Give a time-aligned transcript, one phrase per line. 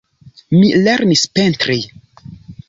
[0.53, 1.79] Mi lernis pentri.